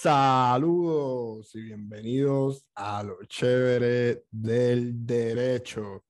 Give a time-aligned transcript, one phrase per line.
[0.00, 6.04] Saludos y bienvenidos a lo chévere del derecho.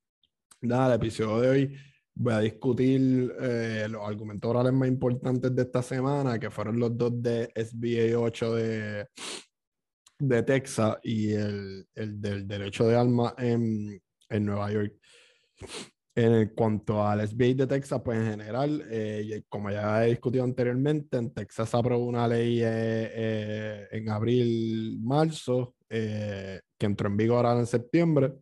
[0.61, 1.77] Nada, el episodio de hoy
[2.15, 6.99] voy a discutir eh, los argumentos orales más importantes de esta semana, que fueron los
[6.99, 9.09] dos de SBA 8 de,
[10.19, 13.99] de Texas y el, el del derecho de alma en,
[14.29, 15.01] en Nueva York.
[16.21, 21.17] En cuanto al SBA de Texas, pues en general, eh, como ya he discutido anteriormente,
[21.17, 27.61] en Texas aprobó una ley eh, eh, en abril, marzo, que entró en vigor ahora
[27.61, 28.33] en septiembre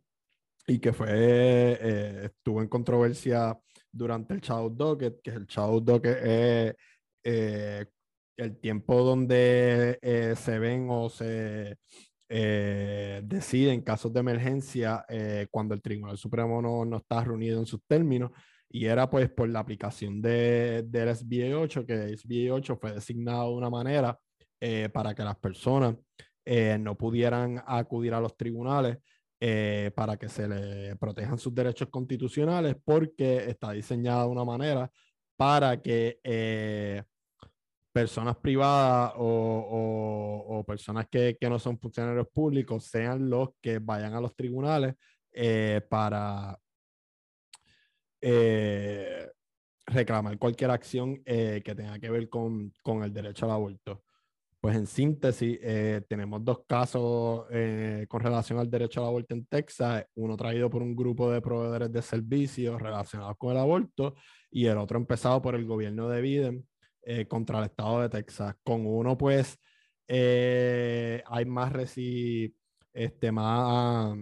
[0.67, 3.59] y que fue, estuvo en controversia
[3.93, 6.17] durante el Child Docket, que el Child Docket
[7.23, 7.87] es
[8.39, 9.99] el tiempo donde
[10.35, 11.77] se ven o se
[12.29, 17.61] eh, decide en casos de emergencia eh, cuando el Tribunal Supremo no, no, está reunido
[17.61, 18.33] en sus términos
[18.69, 22.93] y era pues por la aplicación de, del SBA 8, que el SBA 8 fue
[22.93, 24.19] designado de una manera
[24.61, 25.97] eh, para que las personas
[26.79, 28.99] no pudieran acudir a los tribunales
[29.97, 34.89] para que se le protejan sus derechos constitucionales porque está diseñada de una manera
[35.37, 36.21] para que
[37.97, 44.37] personas privadas o, personas que, no son funcionarios públicos sean los que vayan a los
[44.37, 44.97] tribunales
[45.33, 46.59] eh, para
[48.21, 49.31] eh,
[49.87, 52.71] reclamar cualquier acción eh, que tenga que ver con,
[53.03, 54.03] el derecho al aborto.
[54.61, 55.59] Pues en síntesis,
[56.07, 57.47] tenemos dos casos
[58.09, 61.91] con relación al derecho al aborto en Texas, uno traído por un grupo de proveedores
[61.91, 64.17] de servicios relacionados con el aborto
[64.51, 66.67] y el otro empezado por el gobierno de Biden
[67.09, 68.57] eh, contra el estado de Texas.
[68.65, 69.61] Con uno, pues,
[70.09, 72.53] eh, hay más reci
[72.93, 74.19] este, más,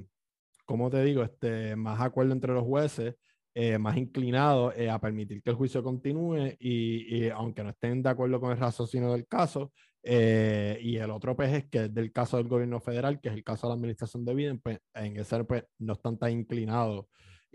[0.67, 1.23] ¿cómo te digo?
[1.23, 3.15] Este, más acuerdo entre los jueces,
[3.55, 8.39] eh, más inclinado a permitir que el juicio continúe y, aunque no estén de acuerdo
[8.39, 12.49] con el raciocinio del caso, y el otro pues es que es del caso del
[12.49, 15.65] gobierno federal, que es el caso de la administración de Biden, pues en ese pues
[15.79, 17.07] no están tan inclinados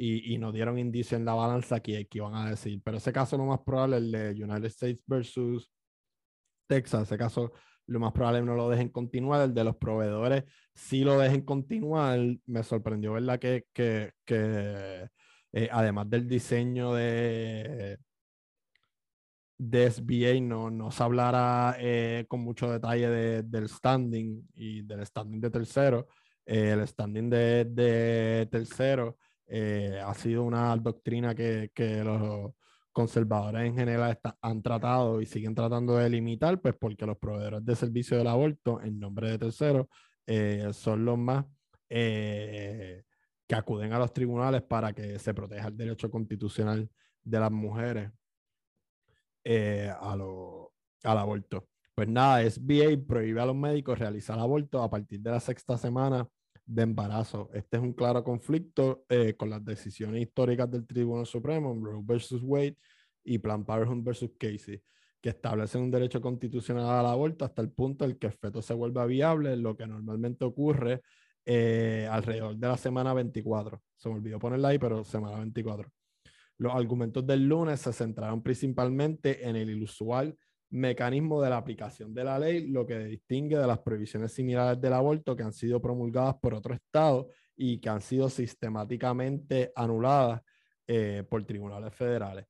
[0.02, 2.82] y, y nos dieron indicio en la balanza que, que iban a decir.
[2.84, 5.70] Pero ese caso lo más probable, el de United States versus
[6.68, 7.52] Texas, ese caso
[7.86, 12.18] lo más probable no lo dejen continuar, el de los proveedores sí lo dejen continuar.
[12.46, 13.40] Me sorprendió, ¿verdad?
[13.40, 15.10] Que, que, que
[15.52, 17.98] eh, además del diseño de,
[19.58, 25.06] de SBA no, no se hablara eh, con mucho detalle de, del standing y del
[25.06, 26.08] standing de tercero.
[26.46, 29.18] Eh, el standing de, de tercero
[29.50, 31.72] eh, ha sido una doctrina que,
[32.04, 32.52] los
[32.92, 37.76] conservadores en general han tratado y siguen tratando de limitar, pues porque los proveedores de
[37.76, 39.88] servicio del aborto, en nombre de terceros,
[40.28, 41.46] eh, son los más
[41.90, 43.04] eh,
[43.48, 46.90] que acuden a los tribunales para que se proteja el derecho constitucional
[47.24, 48.12] de las mujeres
[50.00, 50.74] a lo,
[51.04, 51.68] al aborto.
[51.96, 56.28] Pues nada, SBA prohíbe a los médicos realizar aborto a partir de la sexta semana
[56.70, 57.50] de embarazo.
[57.52, 62.42] Este es un claro conflicto eh, con las decisiones históricas del Tribunal Supremo, Roe versus
[62.44, 62.78] Wade
[63.24, 64.80] y Planned Parenthood versus Casey,
[65.20, 68.76] que establecen un derecho constitucional al aborto hasta el punto en que el feto se
[68.76, 71.02] vuelva viable, lo que normalmente ocurre
[71.44, 73.82] eh, alrededor de la semana 24.
[73.98, 75.90] Se me olvidó ponerla ahí, pero semana 24.
[76.60, 80.38] Los argumentos del lunes se centraron principalmente en el inusual
[80.72, 84.94] mecanismo de la aplicación de la ley, lo que distingue de las prohibiciones similares del
[84.94, 90.42] aborto que han sido promulgadas por otro estado y que han sido sistemáticamente anuladas
[90.88, 92.46] eh, por tribunales federales.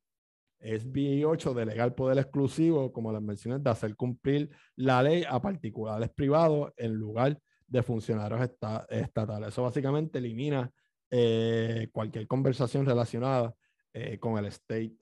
[0.60, 5.40] SB 8 delega el poder exclusivo, como les mencioné, de hacer cumplir la ley a
[5.40, 8.50] particulares privados en lugar de funcionarios
[8.90, 9.48] estatales.
[9.48, 10.70] Eso básicamente elimina
[11.10, 13.54] eh, cualquier conversación relacionada
[13.94, 14.94] eh, con el state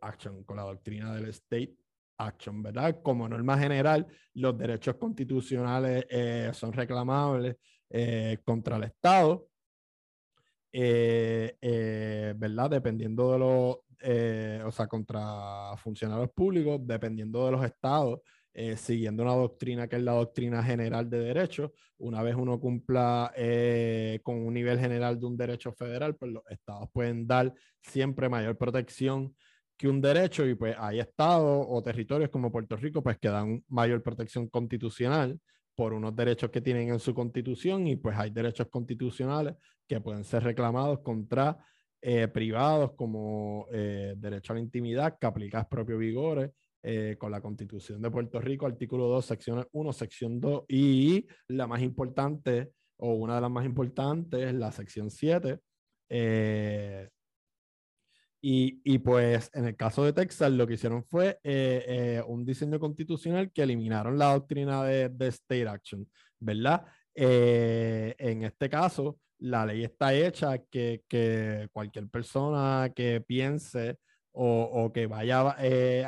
[0.00, 1.74] action, con la doctrina del state
[2.18, 3.00] action, ¿verdad?
[3.02, 7.56] Como norma general, los derechos constitucionales eh, son reclamables
[7.90, 9.48] eh, contra el Estado,
[10.72, 12.70] eh, ¿verdad?
[12.70, 18.20] Dependiendo de los, o sea, contra funcionarios públicos, dependiendo de los estados,
[18.76, 21.70] siguiendo una doctrina que es la doctrina general de derechos.
[21.98, 23.32] Una vez uno cumpla
[24.22, 27.52] con un nivel general de un derecho federal, pues los estados pueden dar
[27.82, 29.34] siempre mayor protección
[29.76, 33.62] que un derecho y pues hay estados o territorios como Puerto Rico pues que dan
[33.68, 35.38] mayor protección constitucional
[35.74, 39.54] por unos derechos que tienen en su constitución y pues hay derechos constitucionales
[39.86, 41.58] que pueden ser reclamados contra
[42.00, 46.50] eh, privados como eh, derecho a la intimidad que aplica propio vigores
[46.82, 51.66] eh, con la constitución de Puerto Rico, artículo 2, secciones 1, sección 2 y la
[51.66, 55.58] más importante o una de las más importantes, la sección 7,
[58.48, 62.44] Y, y, pues en el caso de Texas lo que hicieron fue eh, eh, un
[62.44, 66.08] diseño constitucional que eliminaron la doctrina de, de state action,
[66.38, 66.84] ¿verdad?
[67.12, 73.98] Eh, en este caso, la ley está hecha que, que cualquier persona que piense
[74.30, 75.56] o, o que vaya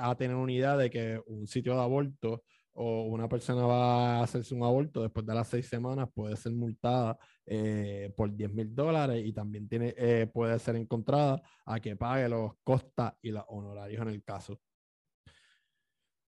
[0.00, 2.44] a tener una idea de que un sitio de aborto
[2.80, 6.52] o una persona va a hacerse un aborto después de las seis semanas, puede ser
[6.52, 11.96] multada eh, por 10 mil dólares y también tiene, eh, puede ser encontrada a que
[11.96, 14.60] pague los costas y los honorarios en el caso.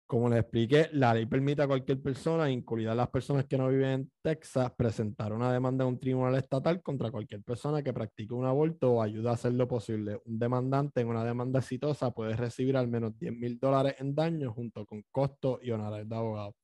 [0.07, 3.91] Como les expliqué, la ley permite a cualquier persona, incluidas las personas que no viven
[3.91, 8.45] en Texas, presentar una demanda a un tribunal estatal contra cualquier persona que practique un
[8.45, 10.21] aborto o ayude a hacer lo posible.
[10.27, 14.53] Un demandante en una demanda exitosa puede recibir al menos 10 mil dólares en daños
[14.55, 16.55] junto con costos y honorarios de abogado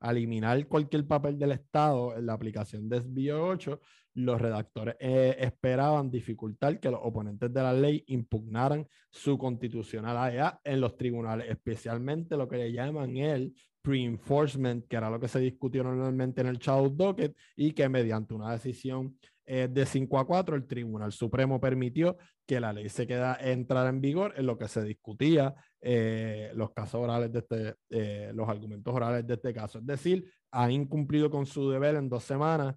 [0.00, 3.80] eliminar cualquier papel del Estado en la aplicación de SBO 8,
[4.18, 10.80] los redactores eh, esperaban dificultar que los oponentes de la ley impugnaran su constitucionalidad en
[10.80, 15.84] los tribunales, especialmente lo que le llaman el pre-enforcement, que era lo que se discutió
[15.84, 19.16] normalmente en el Child Docket, y que mediante una decisión
[19.46, 23.86] eh, de 5 a 4, el Tribunal Supremo permitió que la ley se queda entrar
[23.86, 28.48] en vigor en lo que se discutía eh, los casos orales de este, eh, los
[28.48, 29.78] argumentos orales de este caso.
[29.78, 32.74] Es decir, ha incumplido con su deber en dos semanas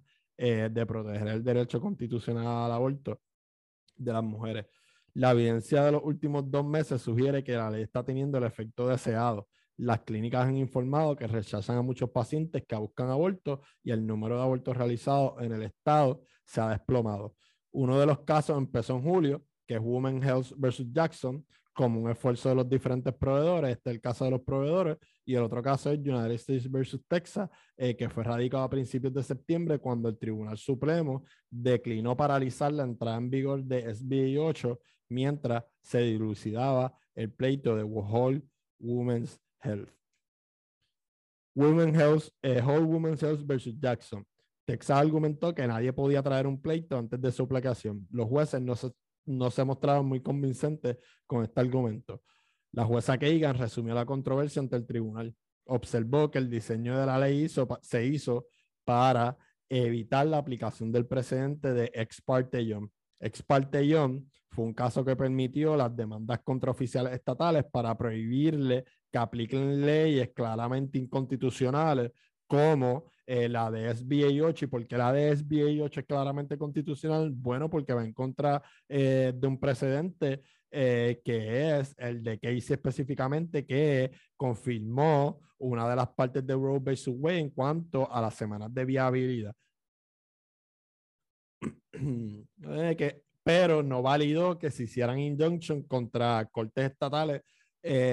[0.48, 3.20] de proteger el derecho constitucional al aborto
[3.96, 4.66] de las mujeres.
[5.14, 8.88] La evidencia de los últimos dos meses sugiere que la ley está teniendo el efecto
[8.88, 9.48] deseado.
[9.76, 14.36] Las clínicas han informado que rechazan a muchos pacientes que buscan aborto y el número
[14.36, 17.34] de abortos realizados en el estado se ha desplomado.
[17.70, 22.10] Uno de los casos empezó en julio, que es Women Health versus Jackson, como un
[22.10, 23.70] esfuerzo de los diferentes proveedores.
[23.70, 24.98] Este es el caso de los proveedores.
[25.24, 29.14] Y el otro caso es United States versus Texas, eh, que fue radicado a principios
[29.14, 34.80] de septiembre cuando el Tribunal Supremo declinó paralizar la entrada en vigor de SB 8
[35.08, 38.42] mientras se dilucidaba el pleito de Whole
[38.78, 39.90] Women's Health.
[41.54, 44.26] Eh, Whole Women's Health versus Jackson.
[44.64, 48.06] Texas argumentó que nadie podía traer un pleito antes de su aplicación.
[48.10, 48.90] Los jueces no se,
[49.26, 52.22] no se mostraron muy convincentes con este argumento.
[52.72, 55.34] La jueza Kagan resumió la controversia ante el tribunal.
[55.66, 57.46] Observó que el diseño de la ley
[57.82, 58.46] se hizo
[58.84, 59.36] para
[59.68, 62.88] evitar la aplicación del precedente de ex parte Young.
[63.20, 68.84] Ex parte Young fue un caso que permitió las demandas contra oficiales estatales para prohibirle
[69.10, 72.10] que apliquen leyes claramente inconstitucionales
[72.46, 74.64] como eh, la de SBA 8.
[74.64, 77.30] ¿Y porque la de SBA 8 es claramente constitucional?
[77.30, 80.42] Bueno, porque va en contra eh, de un precedente
[80.72, 86.80] eh, que es el de Casey específicamente, que confirmó una de las partes de Roe
[86.80, 87.08] vs.
[87.08, 89.54] Wade en cuanto a las semanas de viabilidad.
[92.98, 97.42] que, pero no validó que se hicieran injunction contra cortes estatales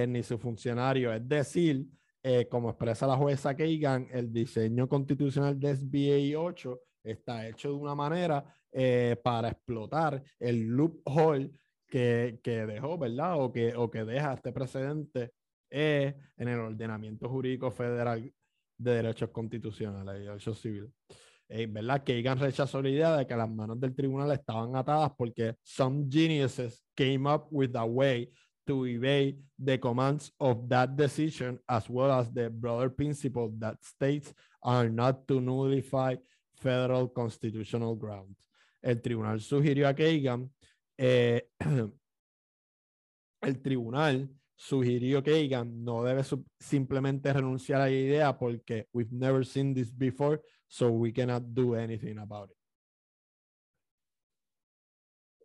[0.07, 1.13] ni su funcionario.
[1.13, 1.85] Es decir,
[2.21, 7.75] eh, como expresa la jueza Kagan, el diseño constitucional de SBA 8 está hecho de
[7.75, 11.49] una manera eh, para explotar el loophole
[11.89, 13.41] que, que, dejó, ¿verdad?
[13.41, 15.31] O que, o que deja este precedente
[15.69, 18.31] eh, en el ordenamiento jurídico federal
[18.77, 20.91] de derechos constitucionales y derechos civiles.
[21.49, 22.03] ¿Verdad?
[22.05, 26.83] Kagan rechazó la idea de que las manos del tribunal estaban atadas porque some geniuses
[26.95, 28.31] came up with a way
[28.69, 34.31] to evade the commands of that decision, as well as the broader principle that states
[34.61, 36.15] are not to nullify
[36.53, 38.37] federal constitutional grounds.
[38.79, 40.51] El tribunal sugirió a Kagan,
[41.01, 41.47] eh,
[43.41, 46.23] el tribunal sugirió que Kagan no debe
[46.59, 51.75] simplemente renunciar a la idea porque we've never seen this before, so we cannot do
[51.75, 52.57] anything about it.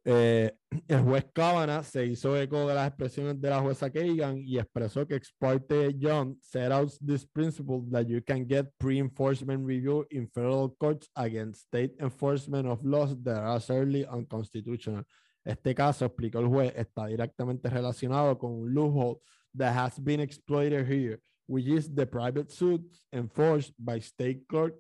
[0.07, 0.51] Eh,
[0.89, 5.07] el juez Kavanaugh se hizo eco de las expresiones de la jueza Kagan y expresó
[5.07, 10.29] que ex parte John set out this principle that you can get pre-enforcement review in
[10.29, 15.05] federal courts against state enforcement of laws that are certainly unconstitutional.
[15.45, 19.21] Este caso, explicó el juez, está directamente relacionado con un loophole
[19.57, 24.75] that has been exploited here, which is the private suits enforced by state court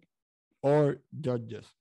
[0.62, 1.76] or judges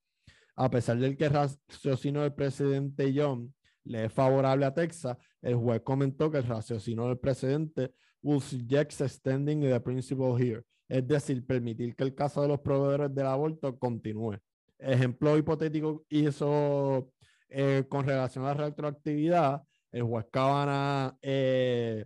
[0.56, 3.54] a pesar del que el raciocinio del presidente John
[3.86, 9.02] le es favorable a Texas, el juez comentó que el raciocinio del presidente will suggest
[9.02, 13.78] extending the principle here, es decir, permitir que el caso de los proveedores del aborto
[13.78, 14.38] continúe.
[14.80, 17.12] Ejemplo hipotético hizo
[17.54, 22.06] eh, con relación a la retroactividad, el juez Cabana eh,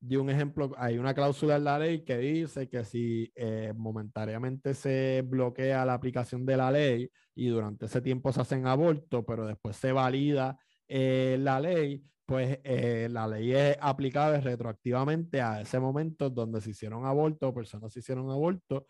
[0.00, 4.74] dio un ejemplo, hay una cláusula en la ley que dice que si eh, momentáneamente
[4.74, 9.46] se bloquea la aplicación de la ley y durante ese tiempo se hacen abortos, pero
[9.46, 10.58] después se valida
[10.88, 16.70] eh, la ley, pues eh, la ley es aplicable retroactivamente a ese momento donde se
[16.70, 18.84] hicieron abortos, personas se hicieron abortos,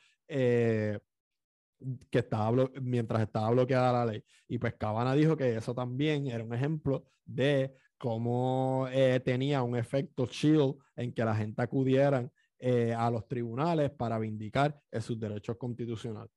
[2.10, 4.24] que estaba mientras estaba bloqueada la ley.
[4.48, 9.76] Y pues Cabana dijo que eso también era un ejemplo de cómo eh, tenía un
[9.76, 12.30] efecto shield en que la gente acudieran
[12.96, 16.30] a los tribunales para vindicar sus derechos constitucionales.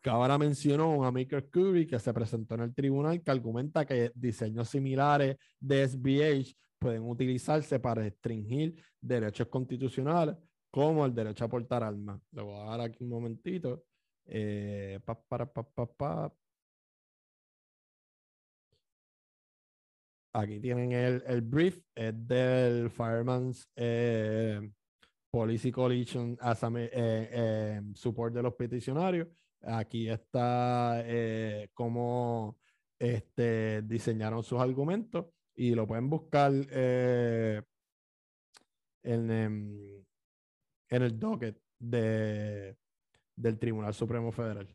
[0.00, 4.68] Cabana mencionó a Maker Curry que se presentó en el tribunal que argumenta que diseños
[4.70, 10.36] similares de SBH pueden utilizarse para restringir derechos constitucionales
[10.70, 12.18] como el derecho a portar armas.
[12.32, 13.84] Le voy a dar aquí un momentito.
[14.32, 14.98] Eh,
[20.32, 24.60] Aquí tienen el, el, brief, del Fireman's eh,
[25.30, 29.28] Policy Coalition as a, eh, support de los peticionarios.
[29.62, 32.58] Aquí está eh, cómo
[32.98, 37.62] este, diseñaron sus argumentos y lo pueden buscar eh,
[39.02, 42.76] en, en, el docket de,
[43.40, 44.68] del Tribunal Supremo Federal.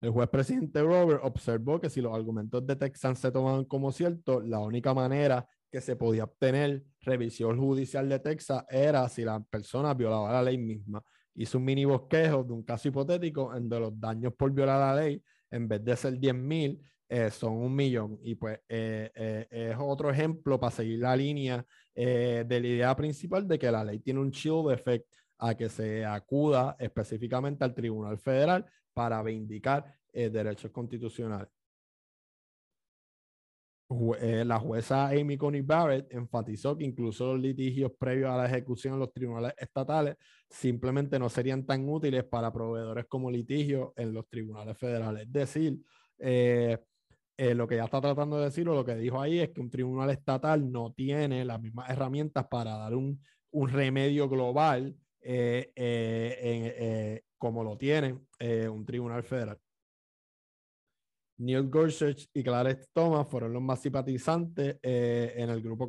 [0.00, 4.44] El juez presidente Robert observó que si los argumentos de Texan se tomaban como ciertos,
[4.44, 9.94] la única manera que se podía obtener revisión judicial de Texas era si la persona
[9.94, 11.02] violaba la ley misma.
[11.34, 15.02] Hizo un mini bosquejo de un caso hipotético en donde los daños por violar la
[15.02, 16.82] ley, en vez de ser 10 mil,
[17.14, 18.18] eh, son un millón.
[18.22, 21.62] Y pues eh, eh, es otro ejemplo para seguir la línea
[21.94, 26.06] de la idea principal de que la ley tiene un shield effect a que se
[26.06, 28.64] acuda específicamente al Tribunal Federal
[28.94, 31.50] para vindicar derechos constitucionales.
[33.90, 39.00] La jueza Amy Coney Barrett enfatizó que incluso los litigios previos a la ejecución en
[39.00, 40.16] los tribunales estatales
[40.48, 45.24] simplemente no serían tan útiles para proveedores como litigios en los tribunales federales.
[45.24, 45.78] Es decir,
[47.36, 49.60] eh, lo que ya está tratando de decir o lo que dijo ahí es que
[49.60, 54.96] un tribunal estatal no tiene las mismas herramientas para dar un, un remedio global
[57.38, 58.18] como lo tiene
[58.68, 59.58] un tribunal federal.
[61.42, 65.88] Neil Gorsuch y Clarence Thomas fueron los más simpatizantes eh, en el grupo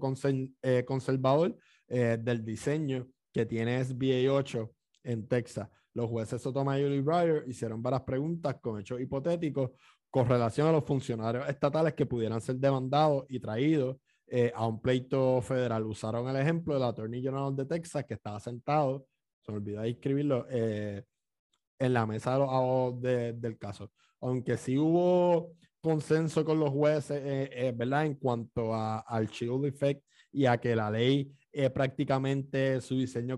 [0.62, 1.56] eh, conservador
[1.88, 4.72] eh, del diseño que tiene SBA 8
[5.04, 5.70] en Texas.
[5.94, 9.72] Los jueces Sotomayor y Breyer hicieron varias preguntas con hechos hipotéticos
[10.14, 13.98] con relación a los funcionarios estatales que pudieran ser demandados y traídos
[14.56, 15.86] a un pleito federal.
[15.86, 19.08] Usaron el ejemplo del Attorney General de Texas que estaba sentado,
[19.42, 21.04] se me olvidó escribirlo, en
[21.80, 22.40] la mesa
[22.94, 23.92] del caso
[24.24, 25.52] aunque sí hubo
[25.82, 28.06] consenso con los jueces, eh, eh, ¿verdad?
[28.06, 30.02] En cuanto a, al Shield Effect
[30.32, 33.38] y a que la ley eh, prácticamente su diseño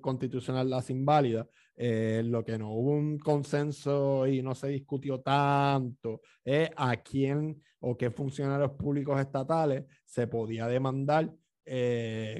[0.00, 1.48] constitucional las inválida.
[1.82, 7.96] Lo que no hubo un consenso y no se discutió tanto es a quién o
[7.96, 11.32] qué funcionarios públicos estatales se podía demandar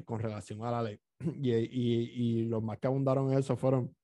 [0.04, 1.00] con relación a la ley.
[1.42, 3.94] Y, y, los más que abundaron en eso fueron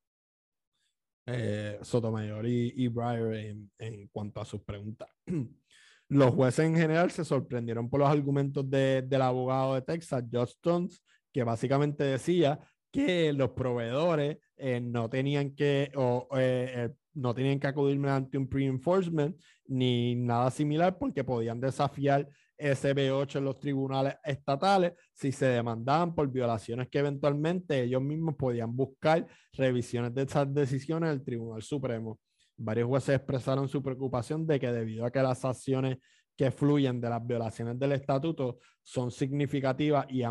[1.25, 5.09] eh, Sotomayor y, y Breyer en, en, cuanto a sus preguntas.
[6.09, 10.51] Los jueces en general se sorprendieron por los argumentos de, del abogado de Texas, Josh
[10.51, 11.03] Stones,
[11.33, 12.57] que básicamente decía
[12.91, 18.37] que los proveedores eh, no tenían que o, eh, eh no tenían que acudir mediante
[18.37, 19.35] un pre-enforcement
[19.67, 26.29] ni nada similar porque podían desafiar SB8 en los tribunales estatales si se demandaban por
[26.29, 32.19] violaciones que eventualmente ellos mismos podían buscar revisiones de esas decisiones del Tribunal Supremo.
[32.55, 35.97] Varios jueces expresaron su preocupación de que debido a que las acciones
[36.37, 40.21] que fluyen de las violaciones del estatuto son significativas y,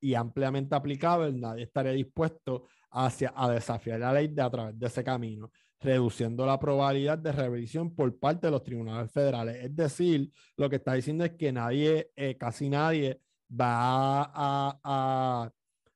[0.00, 5.02] y ampliamente aplicables, nadie estaría dispuesto a desafiar la ley de a través de ese
[5.02, 5.50] camino
[5.84, 9.64] reduciendo la probabilidad de revisión por parte de los tribunales federales.
[9.64, 13.20] Es decir, lo que está diciendo es que nadie, eh, casi nadie,
[13.50, 15.50] va a,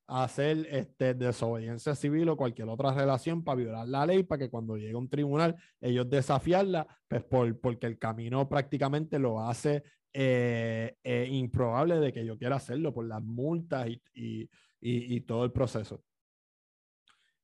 [0.09, 4.77] hacer este, desobediencia civil o cualquier otra relación para violar la ley, para que cuando
[4.77, 11.27] llegue un tribunal ellos desafiarla, pues por, porque el camino prácticamente lo hace eh, eh,
[11.29, 14.49] improbable de que yo quiera hacerlo por las multas y, y,
[14.81, 16.03] y, todo el proceso.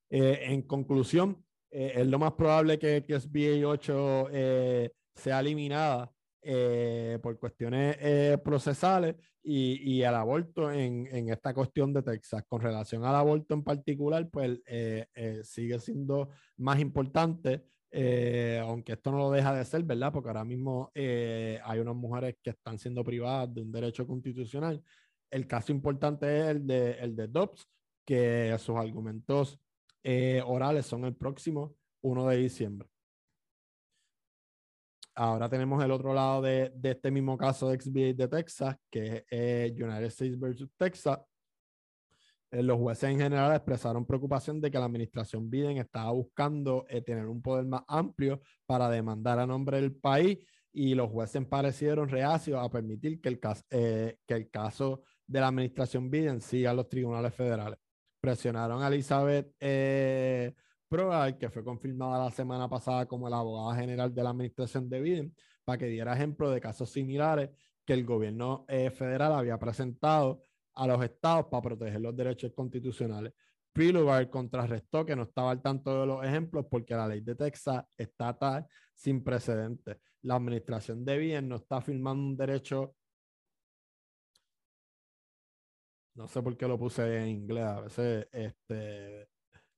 [0.10, 1.46] en conclusión,
[1.78, 6.10] eh, es lo más probable que, que SBA 8 eh, sea eliminada
[6.46, 7.98] eh, por cuestiones
[8.40, 12.44] procesales y, y, el aborto en, en, esta cuestión de Texas.
[12.48, 14.60] Con relación al aborto en particular, pues
[15.44, 17.66] sigue siendo más importante,
[18.62, 20.14] aunque esto no lo deja de ser, ¿verdad?
[20.14, 24.82] Porque ahora mismo hay unas mujeres que están siendo privadas de un derecho constitucional.
[25.30, 27.68] El caso importante es el de, el de Dobbs,
[28.06, 29.60] que sus argumentos
[30.04, 32.88] eh, orales son el próximo 1 de diciembre.
[35.16, 39.26] Ahora tenemos el otro lado de, de este mismo caso de XBA de Texas, que
[39.30, 41.20] es United States versus Texas.
[42.52, 47.02] Eh, los jueces en general expresaron preocupación de que la administración Biden estaba buscando eh,
[47.02, 50.38] tener un poder más amplio para demandar a nombre del país
[50.72, 55.48] y los jueces parecieron reacios a permitir que el, caso, que el caso de la
[55.48, 57.80] administración Biden siga a los tribunales federales.
[58.20, 59.54] Presionaron a Elizabeth
[60.92, 65.02] eh, que fue confirmada la semana pasada como la abogada general de la administración de
[65.02, 67.50] Biden, para que diera ejemplo de casos similares
[67.86, 70.42] que el gobierno eh, federal había presentado
[70.74, 73.34] a los estados para proteger los derechos constitucionales.
[73.74, 77.84] Prilugar contrarrestó que no estaba al tanto de los ejemplos porque la ley de Texas
[77.98, 78.66] está tal
[78.96, 79.98] sin precedentes.
[80.22, 82.96] La administración de Biden no está firmando un derecho
[86.16, 89.28] no sé por qué lo puse en inglés, a veces este,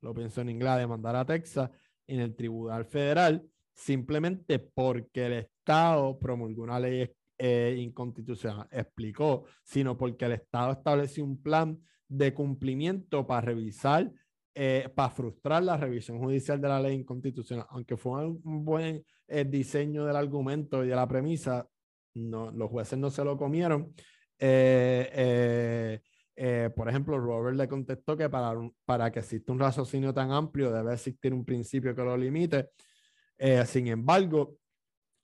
[0.01, 1.69] lo pienso en inglés, demandar a Texas
[2.07, 3.43] en el Tribunal Federal
[3.77, 11.23] simplemente porque el Estado promulgó una ley eh, inconstitucional, explicó, sino porque el Estado estableció
[11.23, 14.11] un plan de cumplimiento para revisar,
[14.55, 17.67] eh, para frustrar la revisión judicial de la ley inconstitucional.
[17.69, 21.67] Aunque fue un buen eh, diseño del argumento y de la premisa,
[22.15, 23.93] no, los jueces no se lo comieron.
[26.75, 28.53] Por ejemplo, Robert le contestó que para,
[28.85, 32.69] para que exista un raciocinio tan amplio debe existir un principio que lo limite.
[33.37, 34.57] Eh, sin embargo,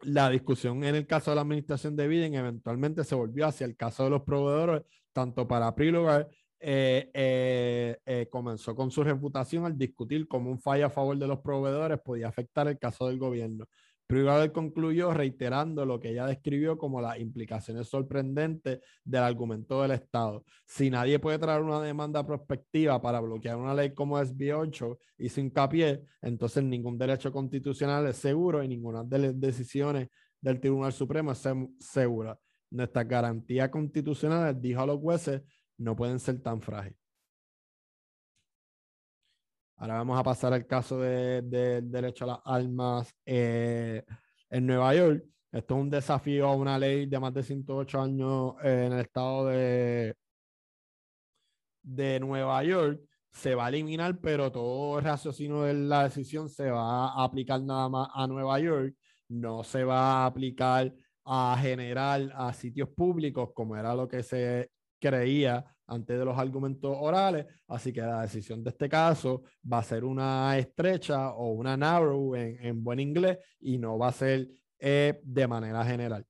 [0.01, 3.75] la discusión en el caso de la administración de Biden eventualmente se volvió hacia el
[3.75, 6.27] caso de los proveedores, tanto para Prilogar
[6.59, 11.99] eh, comenzó con su reputación al discutir cómo un fallo a favor de los proveedores
[12.01, 13.67] podía afectar el caso del gobierno.
[14.13, 20.45] Privado concluyó reiterando lo que ella describió como las implicaciones sorprendentes del argumento del Estado.
[20.67, 25.29] Si nadie puede traer una demanda prospectiva para bloquear una ley como SB 8 y
[25.29, 30.93] sin hincapié, entonces ningún derecho constitucional es seguro y ninguna de las decisiones del Tribunal
[30.93, 31.43] Supremo es
[31.79, 32.37] segura.
[32.69, 35.41] Nuestras garantías constitucionales, dijo a los jueces,
[35.79, 37.02] no pueden ser tan frágiles.
[39.83, 44.01] Ahora vamos a pasar al caso del derecho a las armas eh,
[44.49, 45.25] en Nueva York.
[45.51, 49.01] Esto es un desafío a una ley de más de 108 años eh, en el
[49.01, 50.15] estado de,
[51.81, 53.01] de Nueva York.
[53.33, 57.61] Se va a eliminar, pero todo el raciocinio de la decisión se va a aplicar
[57.61, 58.95] nada más a Nueva York.
[59.27, 60.93] No se va a aplicar
[61.25, 66.95] a general a sitios públicos, como era lo que se creía antes de los argumentos
[66.99, 71.75] orales, así que la decisión de este caso va a ser una estrecha o una
[71.75, 74.47] narrow en, buen inglés y no va a ser
[74.79, 76.25] eh, de manera general.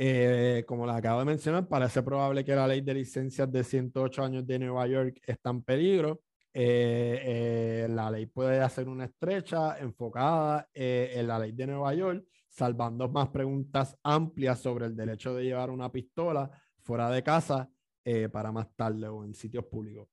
[0.00, 4.22] Eh, como les acabo de mencionar, parece probable que la ley de licencias de 108
[4.22, 6.20] años de Nueva York está en peligro.
[6.52, 13.08] Eh, la ley puede hacer una estrecha enfocada en la ley de Nueva York, salvando
[13.08, 16.50] más preguntas amplias sobre el derecho de llevar una pistola
[16.82, 17.68] fuera de casa
[18.10, 20.08] eh, para más tarde o en sitios públicos.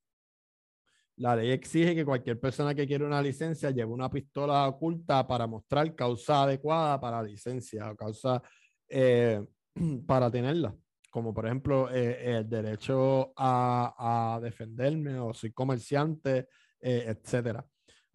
[1.16, 5.48] La ley exige que cualquier persona que quiera una licencia lleve una pistola oculta para
[5.48, 8.44] mostrar causa adecuada para licencia o causa
[8.90, 9.42] eh,
[10.06, 10.76] para tenerla,
[11.10, 16.50] como por ejemplo eh, el derecho a, defenderme o soy comerciante,
[16.82, 17.66] etcétera.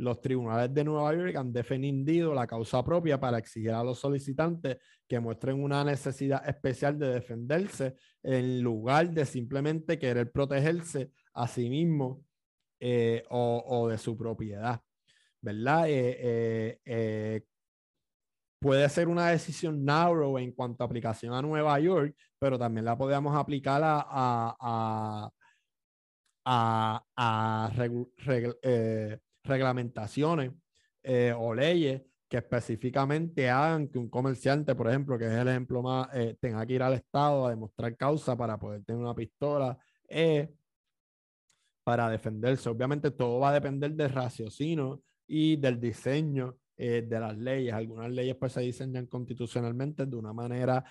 [0.00, 4.78] Los tribunales de Nueva York han defendido la causa propia para exigir a los solicitantes
[5.06, 11.68] que muestren una necesidad especial de defenderse en lugar de simplemente querer protegerse a sí
[11.68, 12.24] mismo
[12.80, 14.80] eh, o, de su propiedad.
[15.42, 15.84] ¿Verdad?
[15.88, 17.42] Eh, eh,
[18.58, 22.96] puede ser una decisión narrow en cuanto a aplicación a Nueva York, pero también la
[22.96, 25.30] podemos aplicar a, a,
[26.46, 27.70] a, a
[29.42, 30.52] reglamentaciones
[31.02, 35.82] eh, o leyes que específicamente hagan que un comerciante, por ejemplo, que es el ejemplo
[35.82, 39.76] más, eh, tenga que ir al Estado a demostrar causa para poder tener una pistola
[40.08, 40.48] eh,
[41.82, 42.68] para defenderse.
[42.68, 47.74] Obviamente todo va a depender del raciocinio y del diseño de las leyes.
[47.74, 50.82] Algunas leyes pues se diseñan constitucionalmente de una manera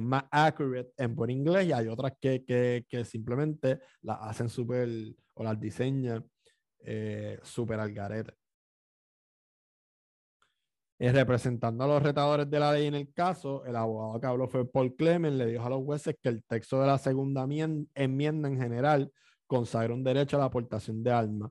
[0.00, 4.88] más accurate en buen inglés y hay otras que, que, que simplemente las hacen súper
[5.34, 6.24] o las diseñan
[6.86, 8.32] eh, super garete.
[10.98, 14.48] Eh, representando a los retadores de la ley en el caso, el abogado que habló
[14.48, 17.46] fue Paul Clemens, le dijo a los jueces que el texto de la segunda
[17.94, 19.12] enmienda en general
[19.46, 21.50] consagra un derecho a la aportación de armas.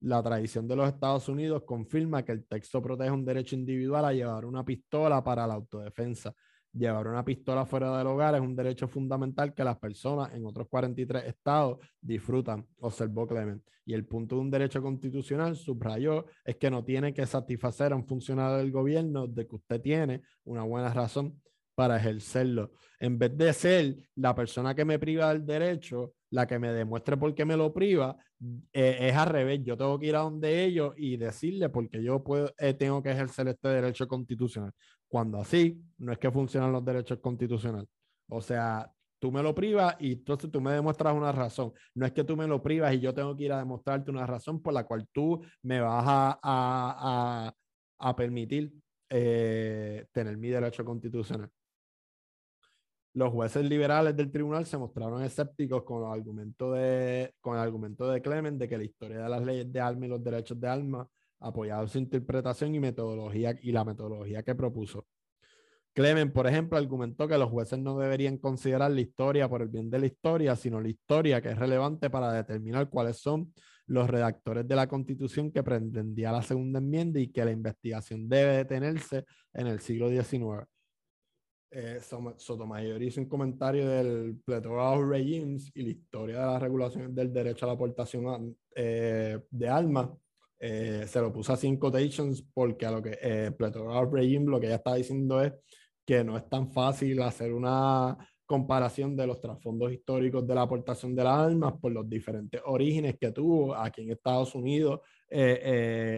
[0.00, 4.12] La tradición de los Estados Unidos confirma que el texto protege un derecho individual a
[4.12, 6.32] llevar una pistola para la autodefensa.
[6.74, 10.66] Llevar una pistola fuera del hogar es un derecho fundamental que las personas en otros
[10.68, 13.62] 43 estados disfrutan, observó Clement.
[13.86, 17.96] Y el punto de un derecho constitucional, subrayó, es que no tiene que satisfacer a
[17.96, 21.40] un funcionario del gobierno de que usted tiene una buena razón
[21.76, 22.72] para ejercerlo.
[22.98, 27.16] En vez de ser la persona que me priva del derecho, la que me demuestre
[27.16, 28.16] por qué me lo priva,
[28.72, 29.60] eh, es al revés.
[29.64, 33.02] Yo tengo que ir a donde ellos y decirle por qué yo puedo, eh, tengo
[33.02, 34.72] que ejercer este derecho constitucional.
[35.14, 37.88] Cuando así, no es que funcionan los derechos constitucionales.
[38.28, 41.72] O sea, tú me lo privas y entonces tú me demuestras una razón.
[41.94, 44.26] No es que tú me lo privas y yo tengo que ir a demostrarte una
[44.26, 47.54] razón por la cual tú me vas a, a,
[47.96, 48.74] a, permitir
[49.08, 51.48] eh, tener mi derecho constitucional
[53.12, 58.08] los jueces liberales del tribunal se mostraron escépticos con el argumento de, con el argumento
[58.08, 60.66] de Clement de que la historia de las leyes de alma y los derechos de
[60.66, 61.08] alma
[61.40, 65.06] apoyado su interpretación y metodología y la metodología que propuso.
[65.92, 69.90] Clement, por ejemplo, argumentó que los jueces no deberían considerar la historia por el bien
[69.90, 73.52] de la historia, sino la historia que es relevante para determinar cuáles son
[73.86, 78.56] los redactores de la constitución que pretendía la segunda enmienda y que la investigación debe
[78.56, 80.66] detenerse en el siglo XIX
[81.74, 82.00] eh,
[82.36, 87.32] Sotomayor hizo un comentario del plethora of regimes y la historia de las regulaciones del
[87.32, 90.08] derecho a la aportación eh, de armas.
[90.66, 94.48] Eh, se lo puso así en quotations porque a lo que eh, plethora of regimes
[94.48, 95.52] lo que ella está diciendo es
[96.06, 101.14] que no es tan fácil hacer una comparación de los trasfondos históricos de la aportación
[101.14, 105.00] de las armas por los diferentes orígenes que tuvo aquí en Estados Unidos.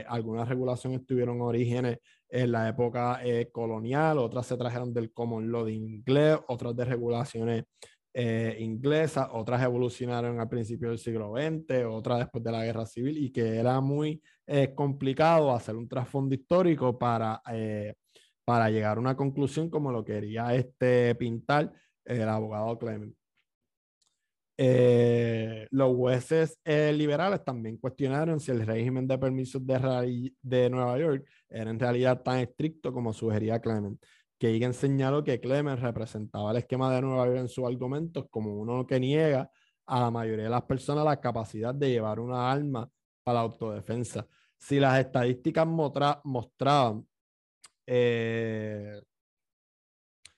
[0.09, 5.65] algunas regulaciones tuvieron orígenes en la época eh, colonial, otras se trajeron del common law
[5.65, 7.65] de inglés, otras de regulaciones
[8.13, 13.19] eh, inglesas, otras evolucionaron al principio del siglo XX, otras después de la guerra civil
[13.19, 17.43] y que era muy eh, complicado hacer un trasfondo histórico para,
[18.45, 21.73] para llegar a una conclusión como lo quería este pintar
[22.05, 23.15] el abogado Clement.
[24.59, 30.99] Eh, los jueces eh, liberales también cuestionaron si el régimen de permisos de, de, Nueva
[30.99, 34.03] York era en realidad tan estricto como sugería Clement.
[34.39, 38.87] Kagan señaló que Clement representaba el esquema de Nueva York en sus argumentos como uno
[38.87, 39.51] que niega
[39.87, 42.89] a la mayoría de las personas la capacidad de llevar una arma
[43.27, 44.25] para la autodefensa.
[44.57, 47.05] Si las estadísticas mostraban
[47.85, 49.03] eh,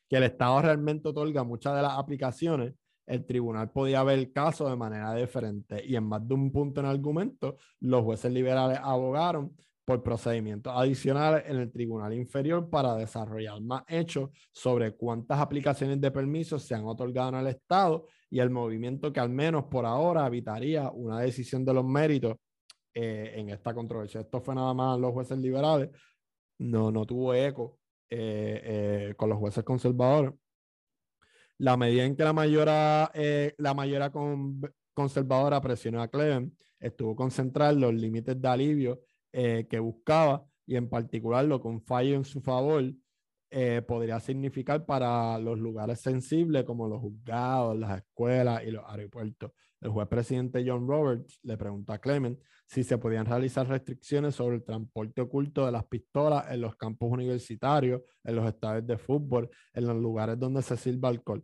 [0.09, 2.73] que el Estado realmente otorga muchas de las aplicaciones,
[3.07, 6.81] el tribunal podía ver el caso de manera diferente y en más de un punto
[6.81, 13.61] en argumento, los jueces liberales abogaron por procedimientos adicionales en el tribunal inferior para desarrollar
[13.61, 18.51] más hechos sobre cuántas aplicaciones de permisos se han otorgado en el Estado y el
[18.51, 22.37] movimiento que al menos por ahora evitaría una decisión de los méritos
[22.99, 24.21] eh, en esta controversia.
[24.21, 25.91] Esto fue nada más los jueces liberales,
[26.59, 27.79] no, no tuvo eco
[28.11, 30.33] eh, eh, con los jueces conservadores
[31.59, 34.13] la medida en que la mayora, eh, la mayora
[34.95, 40.89] conservadora presionó a Clem estuvo concentrar los límites de alivio eh, que buscaba y en
[40.89, 42.85] particular lo que un fallo en su favor
[43.51, 49.53] eh, podría significar para los lugares sensibles como los juzgados, las escuelas y los aeropuertos.
[49.81, 54.57] El juez presidente John Roberts le preguntó a Clement si se podían realizar restricciones sobre
[54.57, 59.49] el transporte oculto de las pistolas en los campos universitarios, en los estadios de fútbol,
[59.73, 61.43] en los lugares donde se sirva alcohol.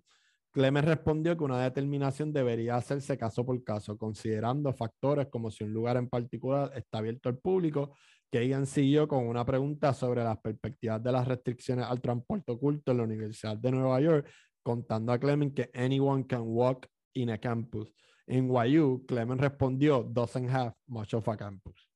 [0.54, 5.72] Clement respondió que una determinación debería hacerse caso por caso, considerando factores como si un
[5.72, 7.96] lugar en particular está abierto al público.
[8.34, 12.96] Kagan siguió con una pregunta sobre las perspectivas de las restricciones al transporte oculto en
[12.96, 14.28] la Universidad de Nueva York,
[14.60, 17.94] contando a Clement que anyone can walk in a campus.
[18.26, 21.88] En YU, Clement respondió, doesn't have much of a campus.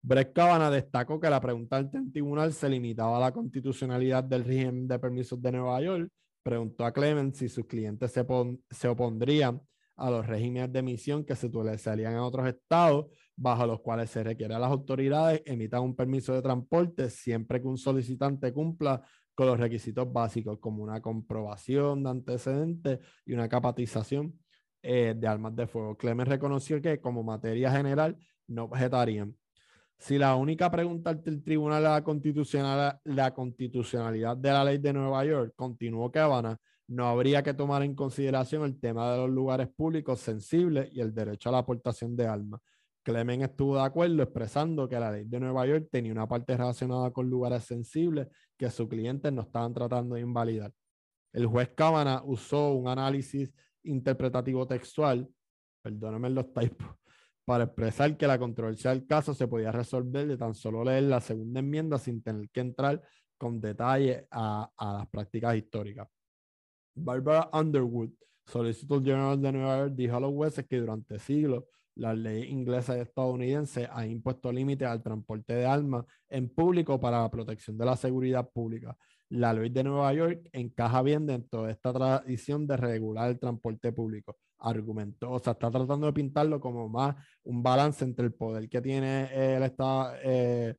[0.00, 4.88] Brett Kavanaugh destacó que la pregunta del tribunal se limitaba a la constitucionalidad del régimen
[4.88, 6.10] de permisos de Nueva York.
[6.42, 8.24] Preguntó a Clement si sus clientes se,
[8.70, 9.60] se opondrían
[9.98, 13.06] a los regímenes de emisión que se utilizarían en otros estados,
[13.36, 17.66] bajo los cuales se requiere a las autoridades emitan un permiso de transporte siempre que
[17.66, 19.02] un solicitante cumpla
[19.34, 24.36] con los requisitos básicos como una comprobación de antecedentes y una capacitación
[24.82, 25.96] eh, de armas de fuego.
[25.96, 28.16] Clemens reconoció que como materia general
[28.48, 29.36] no objetarían.
[29.98, 34.92] Si la única pregunta del tribunal es la, constitucional, la constitucionalidad de la ley de
[34.92, 36.56] Nueva York, continuó Cabana,
[36.88, 41.14] no habría que tomar en consideración el tema de los lugares públicos sensibles y el
[41.14, 42.60] derecho a la aportación de armas.
[43.02, 47.10] Clemen estuvo de acuerdo expresando que la ley de Nueva York tenía una parte relacionada
[47.10, 50.72] con lugares sensibles que sus clientes no estaban tratando de invalidar.
[51.32, 55.28] El juez Cámara usó un análisis interpretativo textual,
[55.82, 56.88] perdónenme los typos,
[57.44, 61.20] para expresar que la controversia del caso se podía resolver de tan solo leer la
[61.20, 63.02] segunda enmienda sin tener que entrar
[63.36, 66.08] con detalle a, a las prácticas históricas.
[66.98, 68.10] Barbara Underwood,
[68.46, 71.64] Solicitor General de Nueva York, dijo a los jueces que durante siglos
[71.98, 77.22] la ley inglesa y estadounidense ha impuesto límites al transporte de armas en público para
[77.22, 78.96] la protección de la seguridad pública.
[79.30, 83.92] La ley de Nueva York encaja bien dentro de esta tradición de regular el transporte
[83.92, 84.36] público.
[84.58, 88.80] Argumentó, o sea, está tratando de pintarlo como más un balance entre el poder que
[88.80, 90.76] tiene el Estado, eh,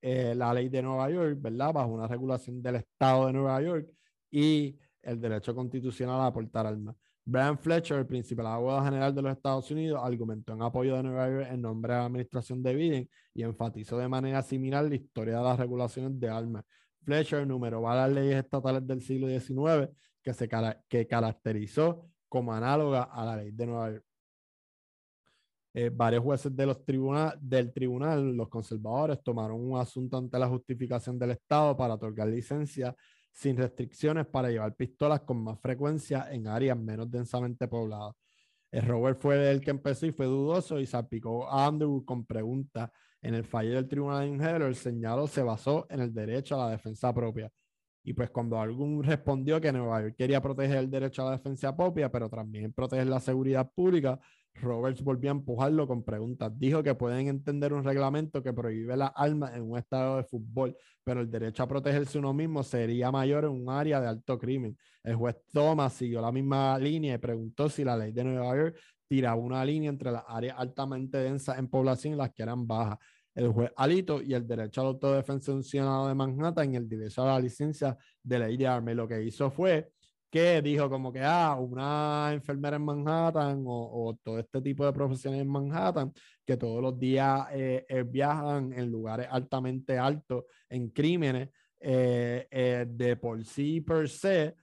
[0.00, 1.74] eh, la ley de Nueva York, ¿verdad?
[1.74, 3.88] Bajo una regulación del Estado de Nueva York
[4.30, 6.96] y el derecho constitucional a portar armas.
[7.24, 11.28] Brian Fletcher, el principal abogado general de los Estados Unidos, argumentó en apoyo de Nueva
[11.28, 15.36] York en nombre de la administración de Biden y enfatizó de manera similar la historia
[15.36, 16.64] de las regulaciones de armas.
[17.04, 19.90] Fletcher numeró las leyes estatales del siglo XIX
[20.22, 20.48] que, se,
[20.88, 24.04] que caracterizó como análoga a la ley de Nueva York.
[25.72, 26.78] Eh, varios jueces de los
[27.40, 32.94] del tribunal, los conservadores, tomaron un asunto ante la justificación del Estado para otorgar licencia
[33.32, 38.14] sin restricciones para llevar pistolas con más frecuencia en áreas menos densamente pobladas.
[38.72, 42.90] Robert fue el que empezó y fue dudoso y salpicó a Andrew con preguntas.
[43.22, 46.66] En el fallo del tribunal en Heller, el señaló se basó en el derecho a
[46.66, 47.50] la defensa propia.
[48.02, 51.76] Y pues cuando algún respondió que Nueva York quería proteger el derecho a la defensa
[51.76, 54.18] propia, pero también proteger la seguridad pública,
[54.54, 56.52] Roberts volvió a empujarlo con preguntas.
[56.58, 60.76] Dijo que pueden entender un reglamento que prohíbe las armas en un estado de fútbol,
[61.04, 64.76] pero el derecho a protegerse uno mismo sería mayor en un área de alto crimen.
[65.02, 68.76] El juez Thomas siguió la misma línea y preguntó si la ley de Nueva York
[69.08, 72.98] tiraba una línea entre las áreas altamente densas en población y las que eran bajas.
[73.34, 77.22] El juez Alito y el derecho a la autodefensa funcionado de Manhattan en el derecho
[77.22, 78.94] a la licencia de ley de armas.
[78.94, 79.92] Lo que hizo fue
[80.30, 85.40] que dijo como que, ah, una enfermera en Manhattan o, todo este tipo de profesiones
[85.40, 86.12] en Manhattan
[86.46, 91.48] que todos los días eh, eh, viajan en lugares altamente altos en crímenes
[91.80, 94.54] eh, de por sí per se.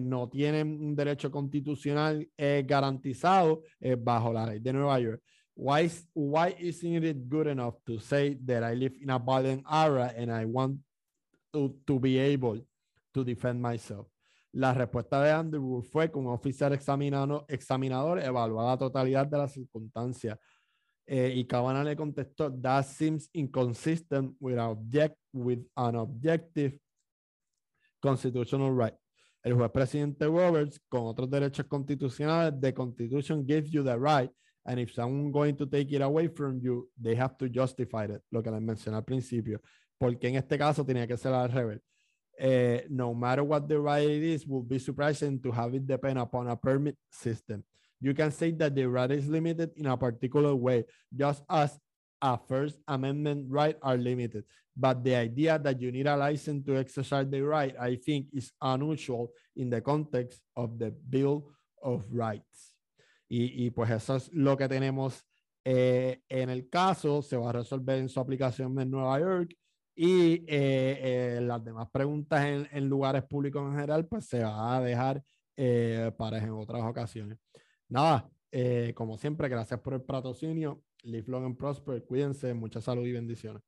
[0.00, 2.26] no tienen un derecho constitucional
[2.64, 3.62] garantizado
[3.98, 5.22] bajo la ley de Nueva York.
[5.54, 10.14] Why, why isn't it good enough to say that I live in a violent area
[10.16, 10.78] and I want
[11.52, 12.60] to, to be able
[13.12, 14.06] to defend myself?
[14.56, 20.38] La respuesta de Andrew fue que un oficial examinador evaluó la totalidad de las circunstancias.
[21.06, 26.80] Eh, y Cabana le contestó, that seems inconsistent with an objective
[28.00, 28.94] constitutional right.
[29.42, 34.30] El juez presidente Roberts, con otros derechos constitucionales, the Constitution gives you the right,
[34.64, 38.22] and if someone going to take it away from you, they have to justify it,
[38.30, 39.60] lo que les mencioné al principio,
[39.98, 41.82] porque en este caso tenía que ser al revés
[42.42, 46.18] uh, no matter what the right it is, would be surprising to have it depend
[46.18, 47.64] upon a permit system.
[48.00, 51.78] You can say that the right is limited in a particular way, just as
[52.20, 54.44] a First Amendment right are limited.
[54.76, 58.52] But the idea that you need a license to exercise the right, I think, is
[58.60, 61.48] unusual in the context of the Bill
[61.82, 62.74] of Rights.
[63.28, 65.22] Y, y pues eso es lo que tenemos
[65.64, 67.22] eh, en el caso.
[67.22, 69.54] Se va a resolver en su aplicación en Nueva York.
[69.98, 74.80] Y eh, eh, las demás preguntas en, lugares públicos en general, pues se va a
[74.82, 75.24] dejar
[75.56, 77.38] eh, para en otras ocasiones.
[77.88, 78.28] Nada,
[78.94, 80.82] como siempre, gracias por el patrocinio.
[81.02, 82.04] Live long and prosper.
[82.04, 83.62] Cuídense, mucha salud y bendiciones.